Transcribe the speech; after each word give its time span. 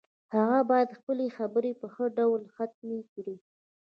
هغه 0.35 0.59
باید 0.69 0.97
خپلې 0.99 1.25
خبرې 1.37 1.71
په 1.81 1.87
ښه 1.93 2.05
ډول 2.17 2.41
ختمې 2.55 3.01
کړي 3.13 3.35